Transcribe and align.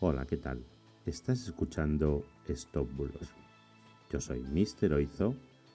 Hola, 0.00 0.26
¿qué 0.26 0.36
tal? 0.36 0.64
Estás 1.06 1.42
escuchando 1.48 2.24
Stop 2.46 2.88
Bulos. 2.94 3.34
Yo 4.08 4.20
soy 4.20 4.42
Mr. 4.42 4.92
Oizo 4.92 5.34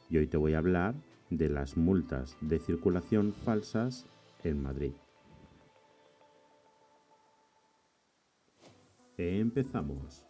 y 0.10 0.16
hoy 0.16 0.28
te 0.28 0.38
voy 0.38 0.54
a 0.54 0.60
hablar 0.60 0.96
de 1.30 1.50
las 1.50 1.76
multas 1.76 2.38
de 2.40 2.58
circulación 2.60 3.34
falsas 3.34 4.06
en 4.46 4.64
Madrid. 4.64 4.94
Empezamos. 9.18 10.26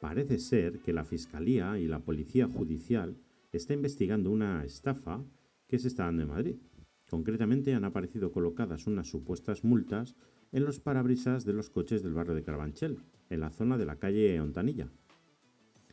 Parece 0.00 0.40
ser 0.40 0.80
que 0.80 0.92
la 0.92 1.04
Fiscalía 1.04 1.78
y 1.78 1.86
la 1.86 2.00
Policía 2.00 2.48
Judicial 2.48 3.16
está 3.52 3.72
investigando 3.72 4.32
una 4.32 4.64
estafa 4.64 5.22
que 5.68 5.78
se 5.78 5.86
está 5.86 6.06
dando 6.06 6.22
en 6.22 6.28
Madrid. 6.28 6.56
Concretamente 7.08 7.74
han 7.74 7.84
aparecido 7.84 8.32
colocadas 8.32 8.86
unas 8.86 9.08
supuestas 9.08 9.64
multas 9.64 10.16
en 10.52 10.64
los 10.64 10.80
parabrisas 10.80 11.44
de 11.44 11.52
los 11.52 11.70
coches 11.70 12.02
del 12.02 12.14
barrio 12.14 12.34
de 12.34 12.42
Carabanchel, 12.42 12.98
en 13.30 13.40
la 13.40 13.50
zona 13.50 13.78
de 13.78 13.86
la 13.86 13.96
calle 13.96 14.40
Ontanilla. 14.40 14.90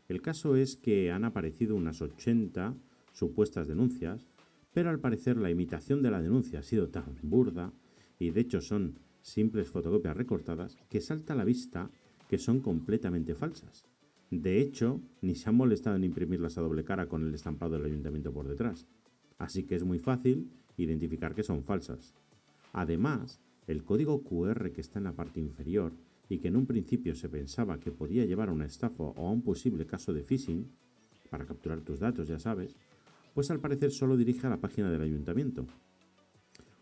El 0.08 0.22
caso 0.22 0.56
es 0.56 0.76
que 0.76 1.12
han 1.12 1.24
aparecido 1.24 1.76
unas 1.76 2.02
80 2.02 2.76
supuestas 3.14 3.68
denuncias, 3.68 4.28
pero 4.74 4.90
al 4.90 5.00
parecer 5.00 5.38
la 5.38 5.52
imitación 5.52 6.02
de 6.02 6.12
la 6.12 6.22
denuncia 6.22 6.60
ha 6.60 6.64
sido 6.64 6.90
tan 6.90 7.16
burda, 7.22 7.72
y 8.20 8.32
de 8.32 8.42
hecho 8.42 8.62
son 8.62 9.00
simples 9.22 9.70
fotocopias 9.70 10.18
recortadas, 10.18 10.78
que 10.90 11.02
salta 11.02 11.34
a 11.34 11.36
la 11.36 11.46
vista 11.46 11.90
que 12.28 12.38
son 12.38 12.60
completamente 12.60 13.36
falsas. 13.36 13.86
De 14.32 14.60
hecho, 14.60 15.00
ni 15.22 15.36
se 15.36 15.50
han 15.50 15.56
molestado 15.56 15.96
en 15.96 16.04
imprimirlas 16.04 16.58
a 16.58 16.62
doble 16.62 16.84
cara 16.84 17.08
con 17.08 17.24
el 17.26 17.34
estampado 17.36 17.74
del 17.74 17.86
ayuntamiento 17.86 18.34
por 18.34 18.48
detrás. 18.48 18.88
Así 19.38 19.64
que 19.64 19.76
es 19.76 19.84
muy 19.84 20.00
fácil 20.00 20.50
identificar 20.78 21.36
que 21.36 21.44
son 21.44 21.64
falsas. 21.64 22.14
Además, 22.72 23.40
el 23.68 23.84
código 23.84 24.24
QR 24.24 24.72
que 24.72 24.82
está 24.82 25.00
en 25.00 25.06
la 25.06 25.14
parte 25.14 25.40
inferior 25.40 25.94
y 26.30 26.40
que 26.40 26.48
en 26.48 26.56
un 26.56 26.66
principio 26.66 27.16
se 27.16 27.30
pensaba 27.30 27.80
que 27.80 27.92
podía 27.92 28.26
llevar 28.26 28.50
a 28.50 28.54
una 28.54 28.66
estafa 28.66 29.04
o 29.04 29.28
a 29.28 29.32
un 29.32 29.42
posible 29.42 29.86
caso 29.86 30.14
de 30.14 30.24
phishing, 30.24 30.68
para 31.30 31.46
capturar 31.46 31.82
tus 31.82 32.00
datos, 32.00 32.28
ya 32.28 32.38
sabes, 32.38 32.76
pues 33.34 33.50
al 33.50 33.60
parecer 33.60 33.92
solo 33.92 34.16
dirige 34.16 34.46
a 34.46 34.52
la 34.52 34.62
página 34.62 34.92
del 34.92 35.02
ayuntamiento. 35.02 35.66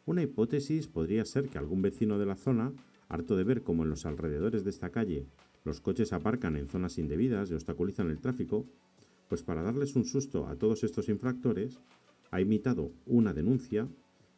Una 0.05 0.23
hipótesis 0.23 0.87
podría 0.87 1.23
ser 1.23 1.47
que 1.47 1.57
algún 1.57 1.81
vecino 1.81 2.19
de 2.19 2.25
la 2.25 2.35
zona, 2.35 2.73
harto 3.07 3.37
de 3.37 3.45
ver 3.45 3.61
cómo 3.61 3.83
en 3.83 3.89
los 3.89 4.05
alrededores 4.05 4.65
de 4.65 4.71
esta 4.71 4.89
calle 4.89 5.25
los 5.63 5.79
coches 5.79 6.11
aparcan 6.11 6.57
en 6.57 6.67
zonas 6.67 6.97
indebidas 6.97 7.49
y 7.49 7.53
obstaculizan 7.53 8.09
el 8.09 8.19
tráfico, 8.19 8.65
pues 9.29 9.43
para 9.43 9.61
darles 9.61 9.95
un 9.95 10.03
susto 10.03 10.47
a 10.47 10.55
todos 10.57 10.83
estos 10.83 11.07
infractores, 11.07 11.79
ha 12.31 12.41
imitado 12.41 12.91
una 13.05 13.33
denuncia 13.33 13.87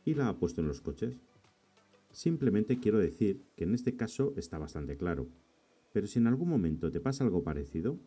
y 0.03 0.16
la 0.16 0.27
ha 0.27 0.38
puesto 0.38 0.61
en 0.61 0.67
los 0.67 0.81
coches. 0.81 1.16
Simplemente 2.11 2.80
quiero 2.80 2.99
decir 2.99 3.41
que 3.55 3.63
en 3.63 3.73
este 3.73 3.95
caso 3.95 4.33
está 4.36 4.58
bastante 4.58 4.97
claro. 4.97 5.27
Pero 5.94 6.08
si 6.08 6.19
en 6.19 6.27
algún 6.27 6.49
momento 6.49 6.91
te 6.91 6.99
pasa 6.99 7.23
algo 7.23 7.44
parecido, 7.44 7.99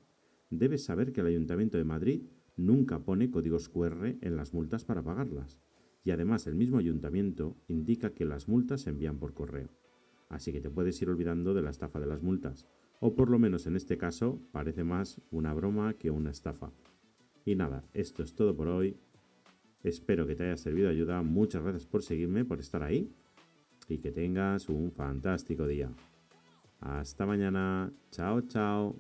debes 0.51 0.85
saber 0.85 1.13
que 1.13 1.21
el 1.21 1.29
Ayuntamiento 1.29 1.79
de 1.79 1.85
Madrid 1.85 2.23
nunca 2.57 2.99
pone 2.99 3.31
códigos 3.31 3.69
QR 3.69 4.17
en 4.21 4.37
las 4.37 4.53
multas 4.53 4.85
para 4.85 5.03
pagarlas. 5.03 5.59
Y 6.05 6.11
además 6.11 6.47
el 6.47 6.55
mismo 6.55 6.79
ayuntamiento 6.79 7.57
indica 7.67 8.11
que 8.11 8.25
las 8.25 8.49
multas 8.49 8.83
se 8.83 8.91
envían 8.91 9.19
por 9.19 9.35
correo. 9.35 9.71
Así 10.29 10.53
que 10.53 10.61
te 10.61 10.71
puedes 10.71 11.01
ir 11.03 11.11
olvidando 11.11 11.53
de 11.53 11.63
la 11.63 11.71
estafa 11.71 11.99
de 11.99 12.07
las 12.07 12.23
multas. 12.23 12.67
O 13.01 13.15
por 13.15 13.29
lo 13.29 13.39
menos 13.39 13.67
en 13.67 13.77
este 13.77 13.99
caso 13.99 14.41
parece 14.53 14.85
más 14.85 15.21
una 15.31 15.53
broma 15.53 15.95
que 15.95 16.11
una 16.11 16.31
estafa. 16.31 16.71
Y 17.45 17.55
nada, 17.55 17.85
esto 17.93 18.23
es 18.23 18.35
todo 18.35 18.57
por 18.57 18.69
hoy. 18.69 18.97
Espero 19.83 20.27
que 20.27 20.35
te 20.35 20.45
haya 20.45 20.57
servido 20.57 20.89
de 20.89 20.95
ayuda. 20.95 21.23
Muchas 21.23 21.63
gracias 21.63 21.87
por 21.87 22.03
seguirme, 22.03 22.45
por 22.45 22.61
estar 22.61 22.83
ahí. 22.83 23.11
Y 23.89 23.99
que 23.99 24.11
tengas 24.11 24.69
un 24.69 24.91
fantástico 24.91 25.67
día. 25.67 25.91
Hasta 26.81 27.27
mañana. 27.27 27.93
Chao, 28.11 28.41
chao. 28.43 28.97